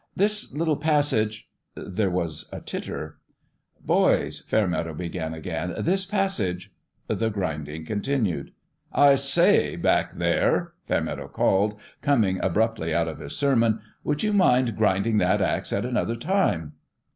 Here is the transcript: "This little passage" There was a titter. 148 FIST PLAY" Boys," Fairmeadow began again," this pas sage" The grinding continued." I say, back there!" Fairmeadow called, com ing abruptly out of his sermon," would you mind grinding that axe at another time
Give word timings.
"This 0.15 0.51
little 0.51 0.77
passage" 0.77 1.47
There 1.75 2.09
was 2.09 2.49
a 2.51 2.59
titter. 2.59 3.19
148 3.85 4.25
FIST 4.25 4.47
PLAY" 4.47 4.47
Boys," 4.49 4.49
Fairmeadow 4.49 4.93
began 4.95 5.35
again," 5.35 5.75
this 5.77 6.07
pas 6.07 6.37
sage" 6.37 6.73
The 7.07 7.29
grinding 7.29 7.85
continued." 7.85 8.51
I 9.07 9.13
say, 9.13 9.75
back 9.75 10.13
there!" 10.13 10.73
Fairmeadow 10.87 11.27
called, 11.27 11.79
com 12.01 12.23
ing 12.23 12.39
abruptly 12.43 12.95
out 12.95 13.07
of 13.07 13.19
his 13.19 13.37
sermon," 13.37 13.79
would 14.03 14.23
you 14.23 14.33
mind 14.33 14.75
grinding 14.75 15.19
that 15.19 15.39
axe 15.39 15.71
at 15.71 15.85
another 15.85 16.15
time 16.15 16.73